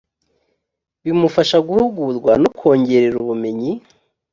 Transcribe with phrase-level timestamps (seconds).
[1.03, 3.71] bimufasha guhugurwa no kongerera ubumenyi